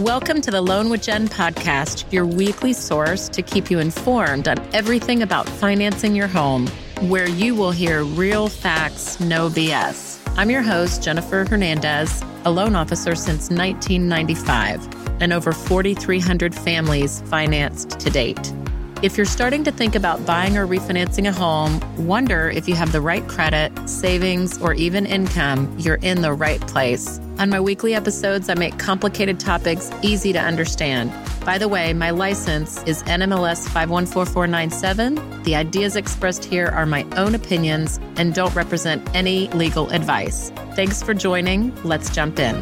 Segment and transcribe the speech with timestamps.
[0.00, 4.56] Welcome to the Loan with Jen podcast, your weekly source to keep you informed on
[4.74, 6.68] everything about financing your home,
[7.02, 10.18] where you will hear real facts, no BS.
[10.38, 18.00] I'm your host, Jennifer Hernandez, a loan officer since 1995, and over 4,300 families financed
[18.00, 18.54] to date.
[19.02, 22.92] If you're starting to think about buying or refinancing a home, wonder if you have
[22.92, 27.20] the right credit, savings, or even income, you're in the right place.
[27.40, 31.10] On my weekly episodes, I make complicated topics easy to understand.
[31.42, 35.42] By the way, my license is NMLS 514497.
[35.44, 40.50] The ideas expressed here are my own opinions and don't represent any legal advice.
[40.74, 41.74] Thanks for joining.
[41.82, 42.56] Let's jump in.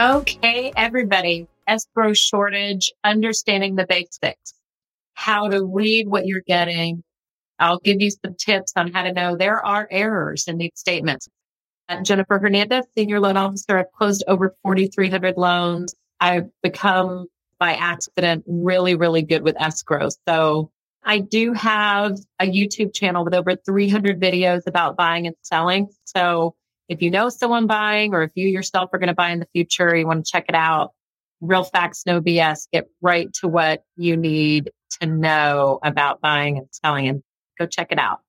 [0.00, 1.46] Okay, everybody.
[1.68, 4.54] Escrow shortage, understanding the basics,
[5.16, 7.02] how to read what you're getting.
[7.58, 11.26] I'll give you some tips on how to know there are errors in these statements.
[11.88, 13.78] I'm Jennifer Hernandez, Senior Loan Officer.
[13.78, 15.94] I've closed over 4,300 loans.
[16.20, 17.26] I've become
[17.58, 20.10] by accident really, really good with escrow.
[20.28, 20.70] So
[21.02, 25.88] I do have a YouTube channel with over 300 videos about buying and selling.
[26.04, 26.54] So
[26.90, 29.48] if you know someone buying or if you yourself are going to buy in the
[29.54, 30.92] future, you want to check it out.
[31.40, 32.68] Real facts, no BS.
[32.70, 37.22] Get right to what you need to know about buying and selling and
[37.58, 38.20] go check it out.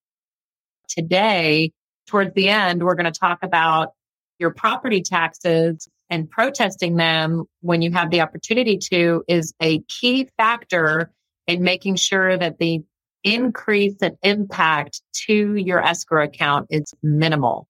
[0.87, 1.71] Today,
[2.07, 3.93] towards the end, we're going to talk about
[4.39, 10.29] your property taxes and protesting them when you have the opportunity to is a key
[10.37, 11.11] factor
[11.47, 12.81] in making sure that the
[13.23, 17.67] increase and impact to your escrow account is minimal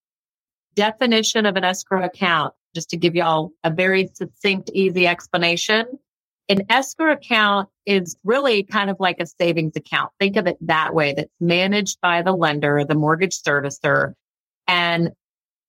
[0.78, 5.86] definition of an escrow account, just to give y'all a very succinct, easy explanation.
[6.50, 10.12] An escrow account is really kind of like a savings account.
[10.20, 14.14] Think of it that way that's managed by the lender, the mortgage servicer.
[14.68, 15.12] And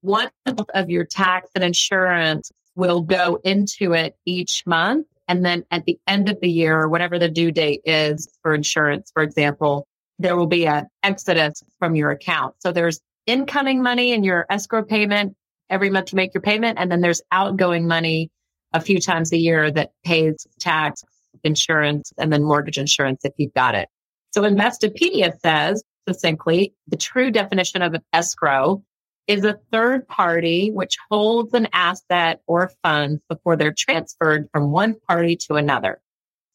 [0.02, 0.30] one
[0.75, 5.06] of your tax and insurance will go into it each month.
[5.26, 9.10] And then at the end of the year, whatever the due date is for insurance,
[9.12, 9.86] for example,
[10.20, 12.54] there will be an exodus from your account.
[12.60, 15.36] So there's incoming money in your escrow payment
[15.69, 16.78] every month to make your payment.
[16.78, 18.31] And then there's outgoing money
[18.72, 21.04] a few times a year that pays tax,
[21.44, 23.88] insurance, and then mortgage insurance if you've got it.
[24.32, 28.82] So Investopedia says succinctly, the true definition of an escrow
[29.26, 34.96] is a third party which holds an asset or funds before they're transferred from one
[35.06, 36.00] party to another.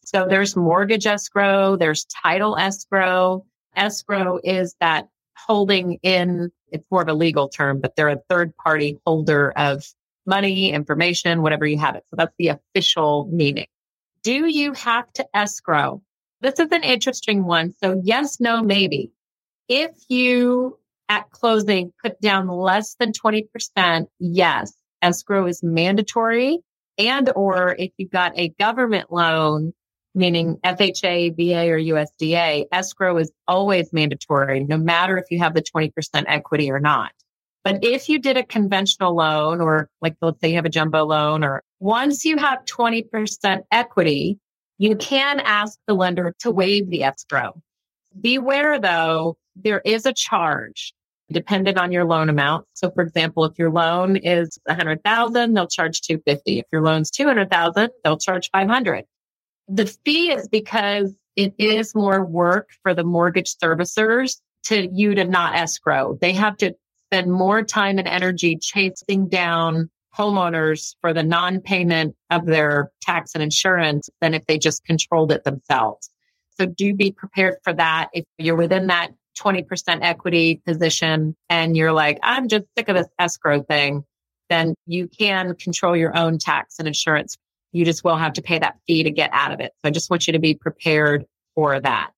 [0.03, 3.46] So there's mortgage escrow, there's title escrow.
[3.75, 8.56] Escrow is that holding in it's more of a legal term, but they're a third
[8.57, 9.84] party holder of
[10.25, 12.03] money, information, whatever you have it.
[12.09, 13.67] So that's the official meaning.
[14.23, 16.01] Do you have to escrow?
[16.41, 17.73] This is an interesting one.
[17.81, 19.11] So yes, no, maybe.
[19.67, 20.78] If you
[21.09, 26.59] at closing put down less than 20%, yes, escrow is mandatory.
[26.97, 29.73] And or if you've got a government loan,
[30.16, 35.63] meaning FHA, VA, or USDA, escrow is always mandatory, no matter if you have the
[35.63, 35.91] 20%
[36.28, 37.11] equity or not.
[37.63, 41.06] But if you did a conventional loan or like let's say you have a jumbo
[41.06, 44.38] loan or once you have 20% equity,
[44.78, 47.53] you can ask the lender to waive the escrow.
[48.19, 50.94] Beware though, there is a charge
[51.31, 52.66] dependent on your loan amount.
[52.73, 56.59] So for example, if your loan is 100,000, they'll charge 250.
[56.59, 59.06] If your loan's 200,000, they'll charge 500.
[59.69, 65.23] The fee is because it is more work for the mortgage servicers to you to
[65.23, 66.18] not escrow.
[66.19, 66.75] They have to
[67.13, 69.88] spend more time and energy chasing down
[70.18, 75.44] homeowners for the non-payment of their tax and insurance than if they just controlled it
[75.44, 76.09] themselves.
[76.59, 78.09] So do be prepared for that.
[78.13, 79.66] If you're within that 20%
[80.02, 84.03] equity position and you're like, I'm just sick of this escrow thing,
[84.50, 87.38] then you can control your own tax and insurance
[87.73, 89.72] you just will have to pay that fee to get out of it.
[89.84, 92.11] So I just want you to be prepared for that.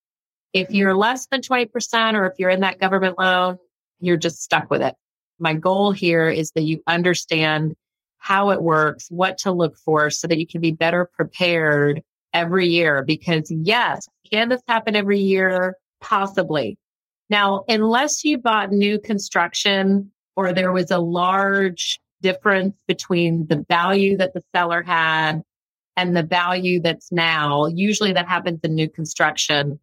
[0.51, 3.57] If you're less than 20% or if you're in that government loan,
[3.99, 4.95] you're just stuck with it.
[5.39, 7.75] My goal here is that you understand
[8.17, 12.01] how it works, what to look for so that you can be better prepared
[12.33, 13.03] every year.
[13.03, 15.75] Because yes, can this happen every year?
[16.01, 16.77] Possibly.
[17.29, 24.17] Now, unless you bought new construction or there was a large difference between the value
[24.17, 25.41] that the seller had
[25.95, 27.67] and the value that's now.
[27.67, 29.79] Usually that happens in new construction.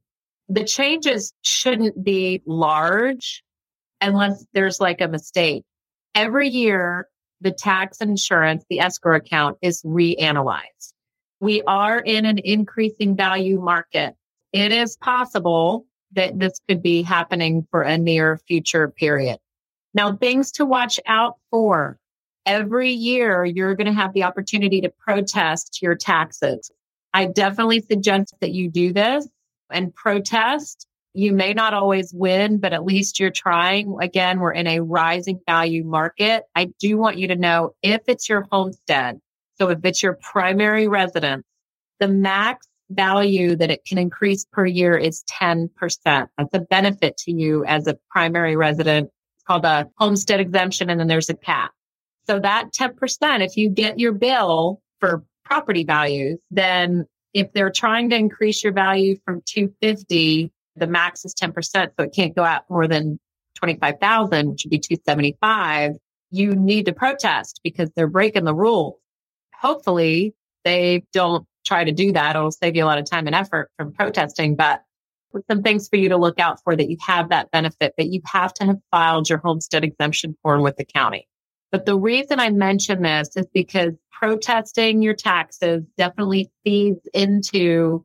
[0.49, 3.43] The changes shouldn't be large
[4.03, 5.65] unless there's like a mistake.
[6.15, 7.09] Every year,
[7.41, 10.93] the tax insurance, the escrow account is reanalyzed.
[11.41, 14.15] We are in an increasing value market.
[14.53, 19.39] It is possible that this could be happening for a near future period.
[19.95, 21.99] Now, things to watch out for.
[22.45, 26.71] Every year, you're going to have the opportunity to protest your taxes.
[27.15, 29.29] I definitely suggest that you do this
[29.71, 30.87] and protest.
[31.15, 33.97] You may not always win, but at least you're trying.
[34.01, 36.45] Again, we're in a rising value market.
[36.55, 39.21] I do want you to know if it's your homestead.
[39.57, 41.45] So if it's your primary residence,
[42.01, 45.69] the max value that it can increase per year is 10%.
[46.07, 49.11] That's a benefit to you as a primary resident.
[49.37, 50.89] It's called a homestead exemption.
[50.89, 51.73] And then there's a cap.
[52.27, 57.05] So that 10%, if you get your bill for property values, then
[57.35, 61.53] if they're trying to increase your value from 250, the max is 10%.
[61.73, 63.19] So it can't go out more than
[63.57, 65.93] 25,000, which would be 275.
[66.31, 68.97] You need to protest because they're breaking the rules.
[69.55, 70.35] Hopefully
[70.65, 72.37] they don't try to do that.
[72.37, 74.83] It'll save you a lot of time and effort from protesting, but
[75.51, 78.21] some things for you to look out for that you have that benefit, but you
[78.27, 81.27] have to have filed your homestead exemption form with the county.
[81.71, 88.05] But the reason I mention this is because protesting your taxes definitely feeds into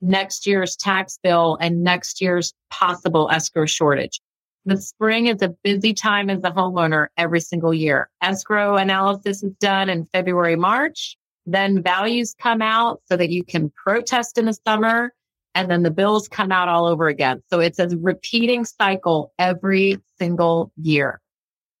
[0.00, 4.20] next year's tax bill and next year's possible escrow shortage.
[4.64, 8.10] The spring is a busy time as a homeowner every single year.
[8.20, 11.16] Escrow analysis is done in February, March.
[11.46, 15.12] Then values come out so that you can protest in the summer
[15.54, 17.42] and then the bills come out all over again.
[17.48, 21.20] So it's a repeating cycle every single year.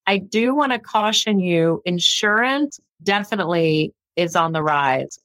[0.06, 5.18] I do want to caution you insurance definitely is on the rise.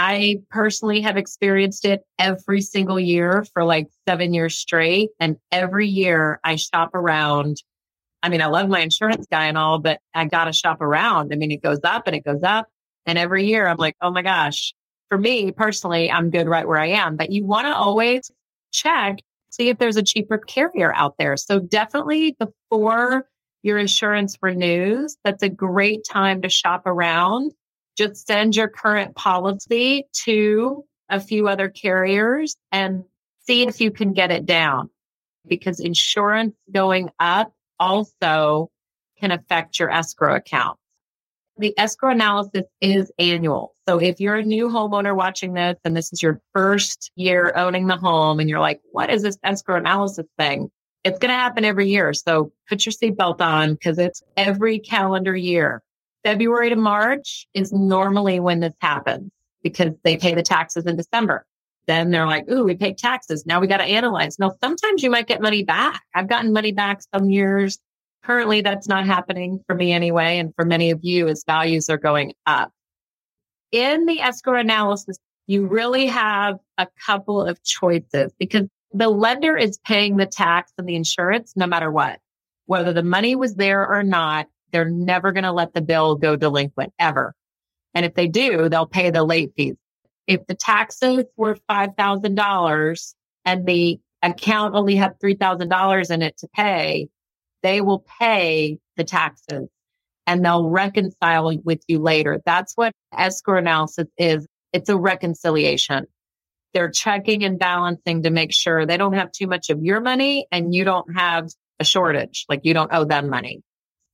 [0.00, 5.10] I personally have experienced it every single year for like seven years straight.
[5.18, 7.56] And every year I shop around.
[8.22, 11.32] I mean, I love my insurance guy and all, but I got to shop around.
[11.32, 12.68] I mean, it goes up and it goes up.
[13.06, 14.72] And every year I'm like, oh my gosh,
[15.08, 17.16] for me personally, I'm good right where I am.
[17.16, 18.30] But you want to always
[18.72, 19.18] check,
[19.50, 21.36] see if there's a cheaper carrier out there.
[21.36, 23.26] So definitely before
[23.64, 27.50] your insurance renews, that's a great time to shop around.
[27.98, 33.02] Just send your current policy to a few other carriers and
[33.40, 34.88] see if you can get it down
[35.48, 38.70] because insurance going up also
[39.18, 40.78] can affect your escrow account.
[41.56, 43.74] The escrow analysis is annual.
[43.88, 47.88] So if you're a new homeowner watching this and this is your first year owning
[47.88, 50.70] the home and you're like, what is this escrow analysis thing?
[51.02, 52.14] It's going to happen every year.
[52.14, 55.82] So put your seatbelt on because it's every calendar year.
[56.28, 59.30] February to March is normally when this happens
[59.62, 61.46] because they pay the taxes in December.
[61.86, 63.46] Then they're like, ooh, we paid taxes.
[63.46, 64.38] Now we got to analyze.
[64.38, 66.02] Now, sometimes you might get money back.
[66.14, 67.78] I've gotten money back some years.
[68.24, 70.36] Currently, that's not happening for me anyway.
[70.36, 72.72] And for many of you as values are going up.
[73.72, 75.16] In the escrow analysis,
[75.46, 80.86] you really have a couple of choices because the lender is paying the tax and
[80.86, 82.18] the insurance no matter what.
[82.66, 86.36] Whether the money was there or not, they're never going to let the bill go
[86.36, 87.34] delinquent ever.
[87.94, 89.76] And if they do, they'll pay the late fees.
[90.26, 97.08] If the taxes were $5,000 and the account only had $3,000 in it to pay,
[97.62, 99.68] they will pay the taxes
[100.26, 102.40] and they'll reconcile with you later.
[102.44, 104.46] That's what escrow analysis is.
[104.72, 106.06] It's a reconciliation
[106.74, 110.46] they're checking and balancing to make sure they don't have too much of your money
[110.52, 111.48] and you don't have
[111.80, 113.62] a shortage, like you don't owe them money.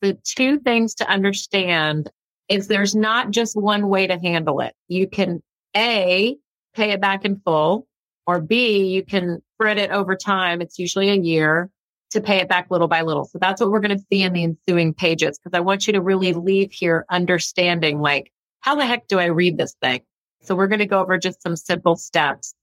[0.02, 2.10] The two things to understand
[2.48, 4.74] is there's not just one way to handle it.
[4.88, 5.42] You can
[5.76, 6.36] A,
[6.74, 7.86] pay it back in full,
[8.26, 10.60] or B, you can spread it over time.
[10.60, 11.70] It's usually a year
[12.10, 13.24] to pay it back little by little.
[13.24, 15.92] So that's what we're going to see in the ensuing pages because I want you
[15.94, 20.00] to really leave here understanding like, how the heck do I read this thing?
[20.42, 22.54] So we're going to go over just some simple steps.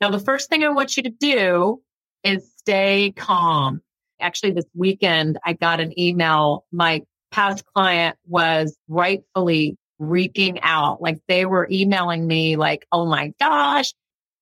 [0.00, 1.82] Now, the first thing I want you to do
[2.22, 3.82] is stay calm.
[4.20, 6.64] Actually, this weekend, I got an email.
[6.72, 11.02] My past client was rightfully freaking out.
[11.02, 13.92] Like they were emailing me like, Oh my gosh.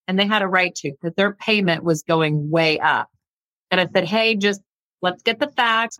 [0.08, 3.08] And they had a right to because their payment was going way up.
[3.70, 4.60] And I said, Hey, just
[5.00, 5.98] let's get the facts.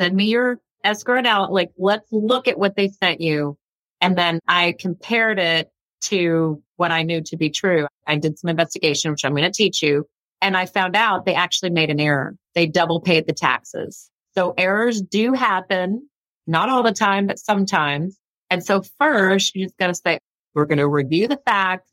[0.00, 1.52] Send me your escrow out.
[1.52, 3.56] Like, let's look at what they sent you.
[4.00, 5.70] And then I compared it
[6.02, 7.86] to what I knew to be true.
[8.06, 10.06] I did some investigation, which I'm going to teach you.
[10.40, 12.36] And I found out they actually made an error.
[12.54, 14.10] They double paid the taxes.
[14.36, 16.08] So errors do happen,
[16.46, 18.18] not all the time, but sometimes.
[18.50, 20.18] And so first you're just got to say,
[20.54, 21.90] we're going to review the facts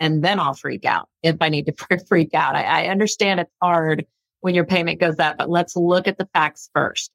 [0.00, 2.56] and then I'll freak out if I need to freak out.
[2.56, 4.06] I, I understand it's hard
[4.40, 7.10] when your payment goes up, but let's look at the facts first.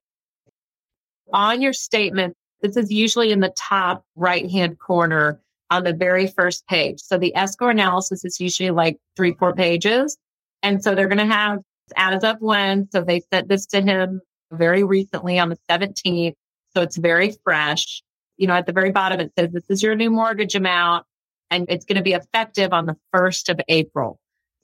[1.31, 6.27] On your statement, this is usually in the top right hand corner on the very
[6.27, 6.99] first page.
[6.99, 10.17] So the escrow analysis is usually like three, four pages.
[10.63, 11.59] And so they're going to have
[11.95, 12.89] as of when.
[12.91, 16.35] So they sent this to him very recently on the 17th.
[16.75, 18.01] So it's very fresh.
[18.37, 21.05] You know, at the very bottom, it says this is your new mortgage amount
[21.51, 24.19] and it's going to be effective on the 1st of April.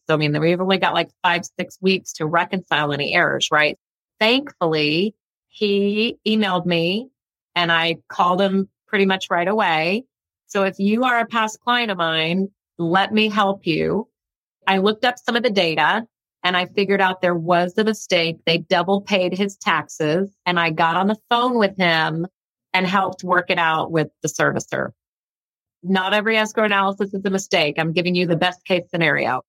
[0.07, 3.77] So, I mean, we've only got like five, six weeks to reconcile any errors, right?
[4.19, 5.15] Thankfully,
[5.47, 7.09] he emailed me
[7.55, 10.05] and I called him pretty much right away.
[10.47, 14.07] So if you are a past client of mine, let me help you.
[14.67, 16.05] I looked up some of the data
[16.43, 18.37] and I figured out there was a mistake.
[18.45, 22.27] They double paid his taxes and I got on the phone with him
[22.73, 24.89] and helped work it out with the servicer.
[25.81, 27.75] Not every escrow analysis is a mistake.
[27.77, 29.43] I'm giving you the best case scenario,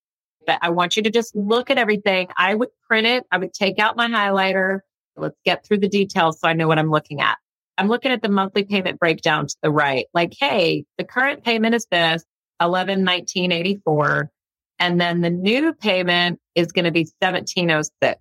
[0.46, 2.28] but I want you to just look at everything.
[2.36, 3.24] I would print it.
[3.30, 4.80] I would take out my highlighter.
[5.16, 7.38] Let's get through the details so I know what I'm looking at.
[7.78, 10.06] I'm looking at the monthly payment breakdown to the right.
[10.14, 12.24] Like, hey, the current payment is this,
[12.60, 14.30] 11, 1984.
[14.78, 18.20] And then the new payment is going to be 1706.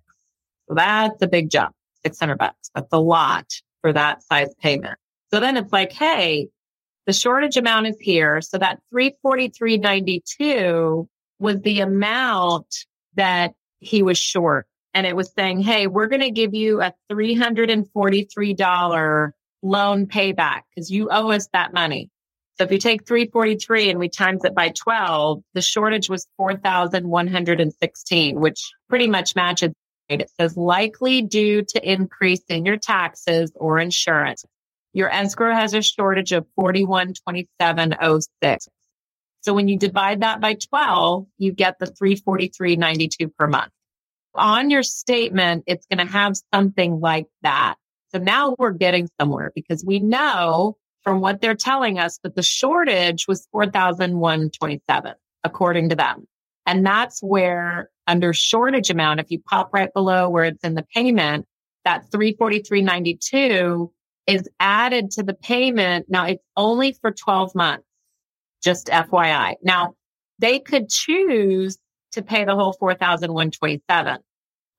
[0.68, 2.70] So that's a big jump, 600 bucks.
[2.74, 4.98] That's a lot for that size payment.
[5.32, 6.48] So then it's like, hey,
[7.06, 8.40] the shortage amount is here.
[8.40, 11.06] So that 343.92
[11.38, 12.74] was the amount
[13.14, 14.66] that he was short.
[14.94, 19.32] And it was saying, Hey, we're going to give you a $343
[19.62, 22.10] loan payback because you owe us that money.
[22.58, 28.40] So if you take 343 and we times it by 12, the shortage was 4,116,
[28.40, 29.74] which pretty much matches.
[30.08, 34.42] It says likely due to increase in your taxes or insurance.
[34.94, 38.68] Your escrow has a shortage of 412706.
[39.40, 43.70] So when you divide that by 12, you get the 343.92 per month.
[44.34, 47.74] On your statement, it's going to have something like that.
[48.12, 52.42] So now we're getting somewhere because we know from what they're telling us that the
[52.42, 56.26] shortage was 4,127 according to them.
[56.66, 60.84] And that's where under shortage amount, if you pop right below where it's in the
[60.92, 61.46] payment,
[61.84, 63.88] that 343.92
[64.26, 66.06] is added to the payment.
[66.08, 67.86] Now it's only for 12 months,
[68.64, 69.54] just FYI.
[69.62, 69.94] Now
[70.40, 71.78] they could choose
[72.12, 74.18] to pay the whole 4,127.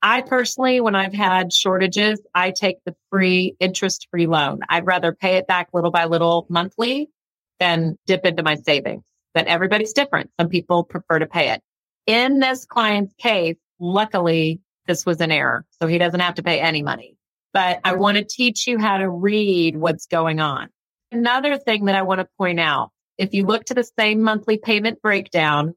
[0.02, 4.60] I personally, when I've had shortages, I take the free interest free loan.
[4.68, 7.10] I'd rather pay it back little by little monthly
[7.58, 9.02] than dip into my savings.
[9.34, 10.30] But everybody's different.
[10.38, 11.62] Some people prefer to pay it.
[12.06, 15.66] In this client's case, luckily, this was an error.
[15.80, 17.16] So he doesn't have to pay any money.
[17.52, 20.68] But I want to teach you how to read what's going on.
[21.10, 24.58] Another thing that I want to point out, if you look to the same monthly
[24.58, 25.74] payment breakdown,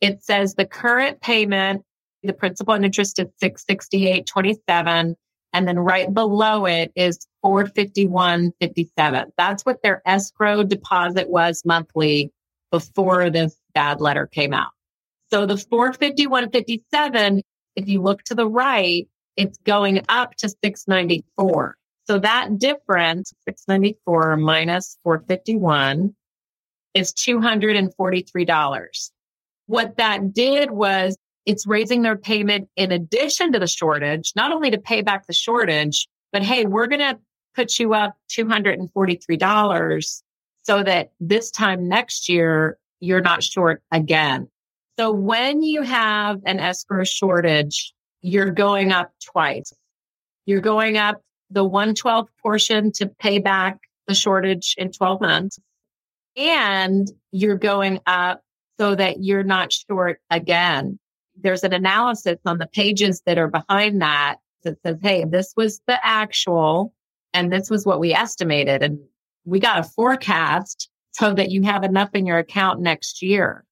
[0.00, 1.84] it says the current payment
[2.22, 5.14] the principal and interest is 668.27.
[5.52, 9.24] And then right below it is 451.57.
[9.36, 12.30] That's what their escrow deposit was monthly
[12.70, 14.70] before this bad letter came out.
[15.32, 17.42] So the 451.57,
[17.76, 21.76] if you look to the right, it's going up to 694.
[22.06, 26.14] So that difference, 694 minus 451
[26.94, 29.10] is $243.
[29.66, 31.16] What that did was
[31.46, 35.32] it's raising their payment in addition to the shortage, not only to pay back the
[35.32, 37.18] shortage, but hey, we're going to
[37.54, 40.22] put you up $243
[40.62, 44.48] so that this time next year, you're not short again.
[44.98, 49.72] So when you have an escrow shortage, you're going up twice.
[50.44, 55.58] You're going up the 112 portion to pay back the shortage in 12 months.
[56.36, 58.42] And you're going up
[58.78, 60.98] so that you're not short again
[61.42, 65.80] there's an analysis on the pages that are behind that that says, Hey, this was
[65.86, 66.94] the actual
[67.32, 68.82] and this was what we estimated.
[68.82, 68.98] And
[69.44, 73.64] we got a forecast so that you have enough in your account next year.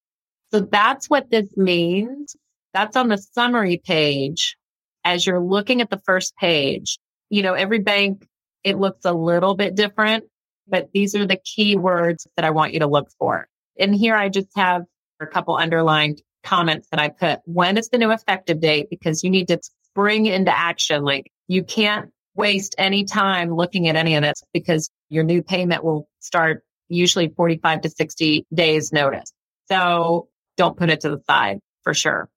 [0.50, 2.36] So that's what this means.
[2.72, 4.56] That's on the summary page.
[5.04, 6.98] As you're looking at the first page,
[7.30, 8.26] you know, every bank,
[8.64, 10.24] it looks a little bit different,
[10.66, 13.48] but these are the key words that I want you to look for.
[13.78, 14.82] And here I just have
[15.20, 17.40] a couple underlined comments that I put.
[17.44, 18.88] When is the new effective date?
[18.88, 21.04] Because you need to spring into action.
[21.04, 25.84] Like you can't waste any time looking at any of this because your new payment
[25.84, 29.32] will start usually 45 to 60 days notice.
[29.68, 32.30] So don't put it to the side for sure.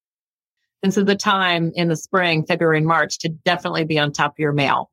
[0.84, 4.32] This is the time in the spring, February and March to definitely be on top
[4.32, 4.90] of your mail.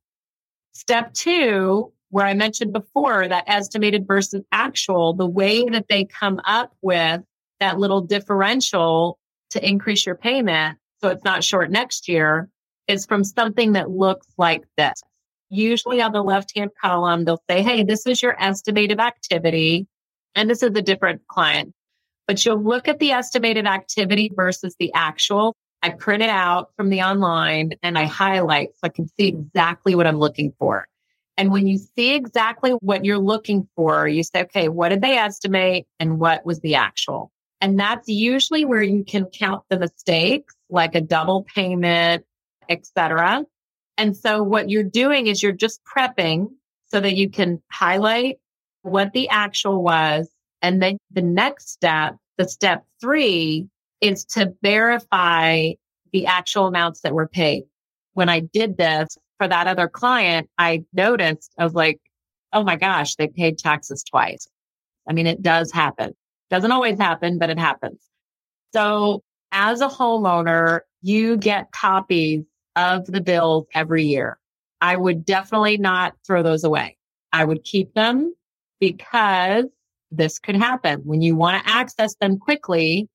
[0.72, 6.40] Step two, where I mentioned before that estimated versus actual, the way that they come
[6.44, 7.22] up with
[7.60, 9.18] that little differential
[9.50, 12.48] to increase your payment so it's not short next year
[12.88, 15.02] is from something that looks like this.
[15.50, 19.86] Usually on the left hand column, they'll say, Hey, this is your estimated activity.
[20.34, 21.74] And this is a different client,
[22.26, 25.54] but you'll look at the estimated activity versus the actual.
[25.82, 29.94] I print it out from the online and I highlight so I can see exactly
[29.94, 30.86] what I'm looking for.
[31.36, 35.16] And when you see exactly what you're looking for, you say, okay, what did they
[35.16, 37.30] estimate and what was the actual?
[37.60, 42.24] And that's usually where you can count the mistakes, like a double payment,
[42.68, 43.44] etc.
[43.96, 46.48] And so what you're doing is you're just prepping
[46.86, 48.38] so that you can highlight
[48.82, 50.28] what the actual was.
[50.62, 53.68] And then the next step, the step three
[54.00, 55.72] is to verify
[56.12, 57.64] the actual amounts that were paid.
[58.14, 62.00] When I did this, for that other client, I noticed, I was like,
[62.52, 64.48] oh my gosh, they paid taxes twice.
[65.08, 66.14] I mean, it does happen.
[66.50, 68.00] Doesn't always happen, but it happens.
[68.72, 72.44] So as a homeowner, you get copies
[72.76, 74.38] of the bills every year.
[74.80, 76.96] I would definitely not throw those away.
[77.32, 78.34] I would keep them
[78.80, 79.64] because
[80.10, 83.08] this could happen when you want to access them quickly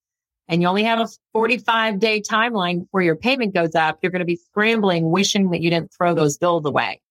[0.48, 4.20] and you only have a 45 day timeline where your payment goes up, you're going
[4.20, 7.02] to be scrambling, wishing that you didn't throw those bills away.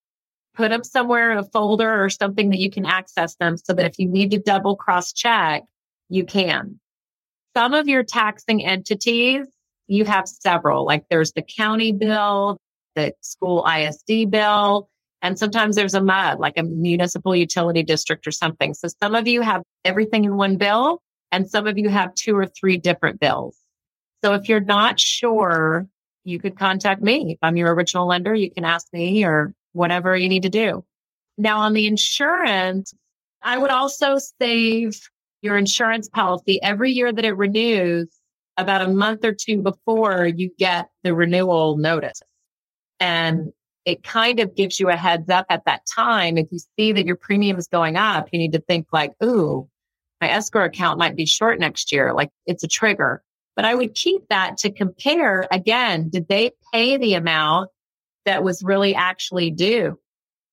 [0.55, 3.87] Put them somewhere in a folder or something that you can access them so that
[3.87, 5.65] if you need to double cross check,
[6.13, 6.79] you can.
[7.57, 9.47] Some of your taxing entities,
[9.87, 12.59] you have several, like there's the county bill,
[12.95, 14.89] the school ISD bill,
[15.23, 18.75] and sometimes there's a MUD, like a municipal utility district or something.
[18.75, 21.01] So some of you have everything in one bill
[21.31, 23.57] and some of you have two or three different bills.
[24.23, 25.87] So if you're not sure,
[26.25, 27.33] you could contact me.
[27.33, 30.85] If I'm your original lender, you can ask me or whatever you need to do.
[31.39, 32.93] Now on the insurance,
[33.43, 35.01] I would also save
[35.43, 38.09] your insurance policy every year that it renews
[38.57, 42.23] about a month or two before you get the renewal notice.
[43.01, 43.53] And
[43.85, 46.39] it kind of gives you a heads up at that time.
[46.39, 49.69] If you see that your premium is going up, you need to think like, ooh,
[50.21, 52.13] my escrow account might be short next year.
[52.13, 53.23] Like it's a trigger.
[53.57, 57.71] But I would keep that to compare again, did they pay the amount
[58.25, 59.99] that was really actually due?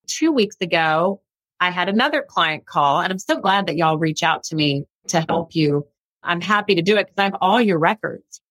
[0.08, 1.21] Two weeks ago,
[1.60, 4.86] I had another client call and I'm so glad that y'all reach out to me
[5.08, 5.88] to help you.
[6.24, 8.41] I'm happy to do it because I have all your records.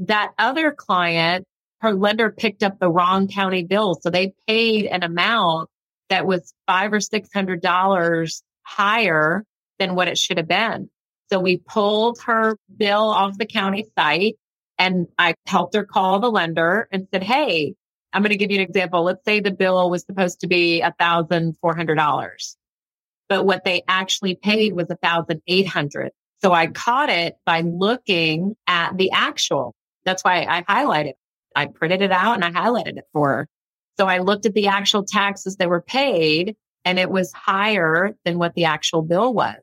[0.00, 1.46] That other client,
[1.80, 3.98] her lender picked up the wrong county bill.
[4.00, 5.68] So they paid an amount
[6.08, 9.44] that was five or six hundred dollars higher
[9.78, 10.90] than what it should have been.
[11.30, 14.36] So we pulled her bill off the county site
[14.78, 17.74] and I helped her call the lender and said, Hey,
[18.12, 19.02] I'm going to give you an example.
[19.04, 22.56] Let's say the bill was supposed to be $1,400,
[23.28, 26.12] but what they actually paid was 1,800.
[26.40, 29.74] So I caught it by looking at the actual.
[30.04, 31.14] That's why I highlighted.
[31.54, 33.48] I printed it out and I highlighted it for her.
[33.98, 38.38] So I looked at the actual taxes that were paid and it was higher than
[38.38, 39.56] what the actual bill was.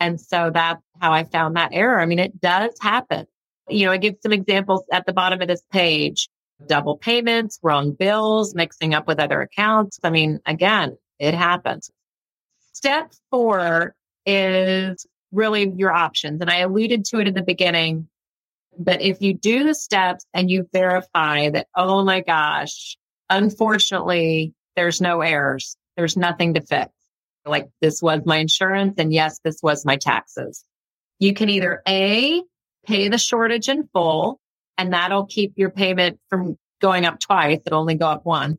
[0.00, 2.00] And so that's how I found that error.
[2.00, 3.26] I mean, it does happen.
[3.68, 6.28] You know, I give some examples at the bottom of this page
[6.66, 9.98] double payments, wrong bills, mixing up with other accounts.
[10.02, 11.90] I mean, again, it happens.
[12.72, 13.94] Step four
[14.26, 16.40] is really your options.
[16.40, 18.08] And I alluded to it in the beginning.
[18.78, 22.96] But if you do the steps and you verify that, oh my gosh,
[23.30, 26.92] unfortunately, there's no errors, there's nothing to fix
[27.46, 30.64] like this was my insurance and yes, this was my taxes.
[31.18, 32.42] You can either A,
[32.86, 34.40] pay the shortage in full
[34.78, 37.60] and that'll keep your payment from going up twice.
[37.64, 38.58] It'll only go up once.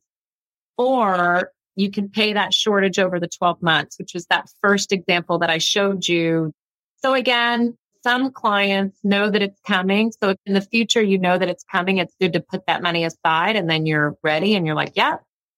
[0.77, 5.39] Or you can pay that shortage over the 12 months, which was that first example
[5.39, 6.53] that I showed you.
[6.97, 10.11] So again, some clients know that it's coming.
[10.21, 13.03] So in the future you know that it's coming, it's good to put that money
[13.03, 15.17] aside and then you're ready and you're like, yeah,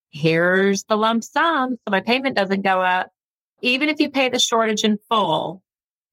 [0.10, 1.72] here's the lump sum.
[1.72, 3.12] So my payment doesn't go up
[3.62, 5.64] even if you pay the shortage in full,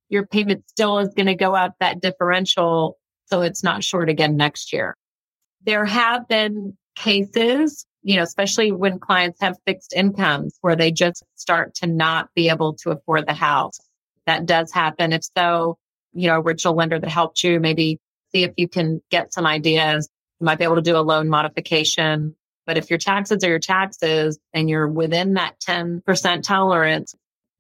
[0.09, 2.99] your payment still is going to go up that differential.
[3.27, 4.97] So it's not short again next year.
[5.65, 11.25] There have been cases, you know, especially when clients have fixed incomes where they just
[11.35, 13.81] start to not be able to afford the house.
[14.27, 15.13] That does happen.
[15.13, 15.79] If so,
[16.13, 17.99] you know, original lender that helped you, maybe
[18.33, 20.09] see if you can get some ideas.
[20.41, 22.37] You might be able to do a loan modification.
[22.67, 27.15] But if your taxes are your taxes and you're within that 10% tolerance,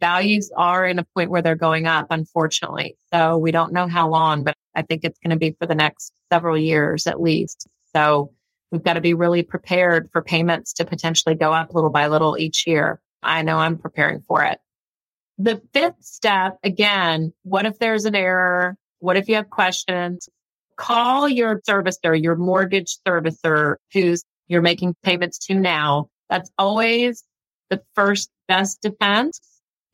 [0.04, 2.94] values are in a point where they're going up, unfortunately.
[3.10, 5.74] So we don't know how long, but I think it's going to be for the
[5.74, 7.66] next several years at least.
[7.96, 8.30] So
[8.70, 12.36] we've got to be really prepared for payments to potentially go up little by little
[12.36, 13.00] each year.
[13.22, 14.58] I know I'm preparing for it.
[15.38, 18.76] The fifth step, again, what if there's an error?
[18.98, 20.28] What if you have questions?
[20.76, 26.10] Call your servicer, your mortgage servicer who's you're making payments to now.
[26.28, 27.24] That's always
[27.70, 29.40] the first best defense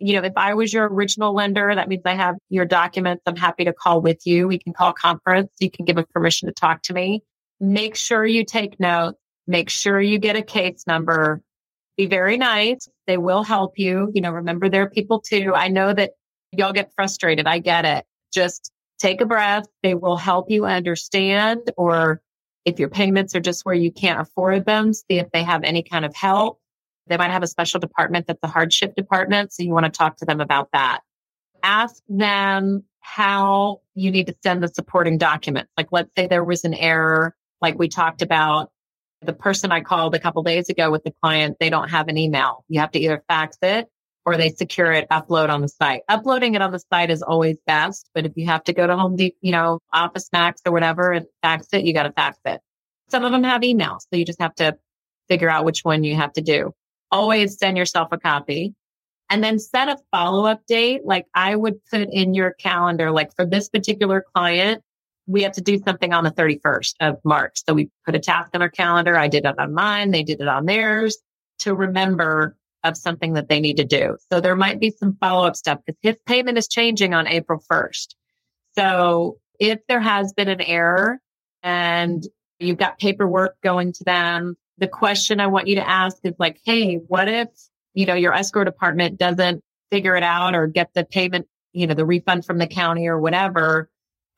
[0.00, 3.22] you know, if I was your original lender, that means I have your documents.
[3.26, 4.48] I'm happy to call with you.
[4.48, 5.50] We can call conference.
[5.60, 7.22] You can give us permission to talk to me.
[7.60, 11.42] make sure you take notes, make sure you get a case number,
[11.96, 12.88] be very nice.
[13.06, 14.10] They will help you.
[14.14, 15.52] You know, remember they're people too.
[15.54, 16.12] I know that
[16.52, 17.46] y'all get frustrated.
[17.46, 18.06] I get it.
[18.32, 19.66] Just take a breath.
[19.82, 22.22] They will help you understand or
[22.64, 25.82] if your payments are just where you can't afford them, see if they have any
[25.82, 26.59] kind of help.
[27.10, 29.52] They might have a special department that's the hardship department.
[29.52, 31.00] So you want to talk to them about that.
[31.62, 35.70] Ask them how you need to send the supporting documents.
[35.76, 38.70] Like, let's say there was an error, like we talked about.
[39.22, 42.16] The person I called a couple days ago with the client, they don't have an
[42.16, 42.64] email.
[42.68, 43.88] You have to either fax it
[44.24, 46.02] or they secure it, upload on the site.
[46.08, 48.96] Uploading it on the site is always best, but if you have to go to
[48.96, 52.38] Home Depot, you know, Office Max or whatever and fax it, you got to fax
[52.44, 52.60] it.
[53.10, 54.78] Some of them have email, so you just have to
[55.28, 56.72] figure out which one you have to do.
[57.10, 58.74] Always send yourself a copy
[59.30, 61.02] and then set a follow up date.
[61.04, 64.82] Like I would put in your calendar, like for this particular client,
[65.26, 67.62] we have to do something on the 31st of March.
[67.66, 69.16] So we put a task on our calendar.
[69.16, 70.10] I did it on mine.
[70.10, 71.18] They did it on theirs
[71.60, 74.16] to remember of something that they need to do.
[74.32, 77.62] So there might be some follow up stuff because his payment is changing on April
[77.70, 78.14] 1st.
[78.76, 81.20] So if there has been an error
[81.62, 82.26] and
[82.58, 86.60] you've got paperwork going to them, the question I want you to ask is like,
[86.64, 87.48] Hey, what if
[87.94, 91.94] you know, your escrow department doesn't figure it out or get the payment, you know,
[91.94, 93.88] the refund from the county or whatever,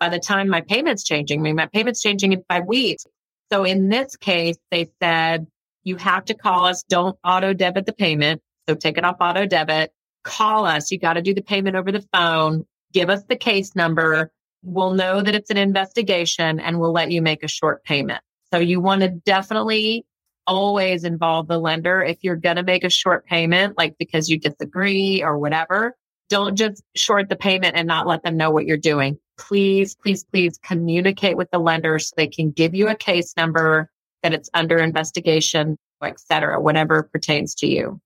[0.01, 3.05] by the time my payment's changing, I mean, my payment's changing in five weeks.
[3.53, 5.47] So in this case, they said,
[5.85, 6.85] you have to call us.
[6.89, 8.41] Don't auto debit the payment.
[8.69, 9.93] So take it off auto debit.
[10.23, 10.91] Call us.
[10.91, 12.65] You got to do the payment over the phone.
[12.93, 14.31] Give us the case number.
[14.63, 18.23] We'll know that it's an investigation and we'll let you make a short payment.
[18.53, 20.07] So you want to definitely
[20.47, 22.03] always involve the lender.
[22.03, 25.97] If you're going to make a short payment, like because you disagree or whatever,
[26.29, 29.19] don't just short the payment and not let them know what you're doing.
[29.39, 33.91] Please, please, please communicate with the lender so they can give you a case number
[34.23, 38.01] that it's under investigation, etc., whatever pertains to you.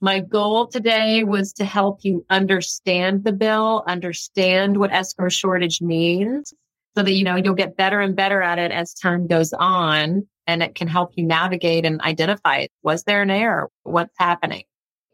[0.00, 6.54] My goal today was to help you understand the bill, understand what escrow shortage means
[6.96, 10.26] so that, you know, you'll get better and better at it as time goes on
[10.48, 13.68] and it can help you navigate and identify was there an error?
[13.84, 14.64] What's happening?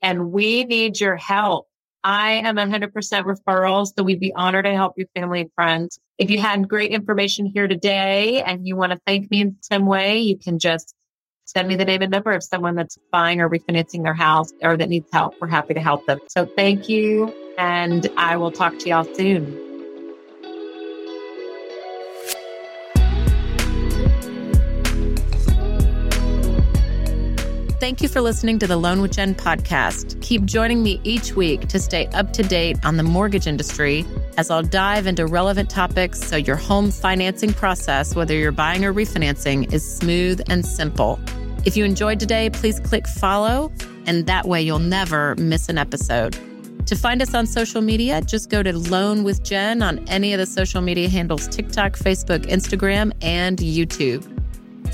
[0.00, 1.66] And we need your help.
[2.04, 5.98] I am 100% referrals, so we'd be honored to help your family and friends.
[6.18, 9.86] If you had great information here today and you want to thank me in some
[9.86, 10.94] way, you can just
[11.46, 14.76] send me the name and number of someone that's buying or refinancing their house or
[14.76, 15.34] that needs help.
[15.40, 16.20] We're happy to help them.
[16.28, 17.34] So thank you.
[17.58, 19.73] And I will talk to y'all soon.
[27.84, 30.18] Thank you for listening to the Loan with Jen podcast.
[30.22, 34.06] Keep joining me each week to stay up to date on the mortgage industry
[34.38, 38.94] as I'll dive into relevant topics so your home financing process, whether you're buying or
[38.94, 41.20] refinancing, is smooth and simple.
[41.66, 43.70] If you enjoyed today, please click follow,
[44.06, 46.38] and that way you'll never miss an episode.
[46.86, 50.38] To find us on social media, just go to Loan with Jen on any of
[50.38, 54.26] the social media handles TikTok, Facebook, Instagram, and YouTube.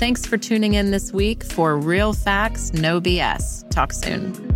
[0.01, 3.69] Thanks for tuning in this week for Real Facts, No BS.
[3.69, 4.50] Talk soon.